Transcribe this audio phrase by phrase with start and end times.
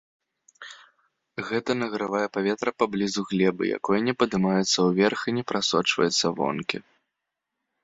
[1.49, 6.77] Гэта награвае паветра паблізу глебы, якое не падымаецца ўверх і не прасочваецца вонкі.